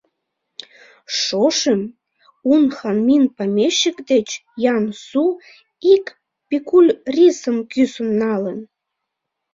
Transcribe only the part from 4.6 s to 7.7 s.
Ян-Су ик пикуль рисым